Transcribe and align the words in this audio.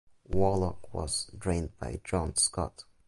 Warlock 0.27 0.95
was 0.95 1.29
trained 1.39 1.77
by 1.77 2.01
John 2.03 2.35
Scott. 2.35 2.85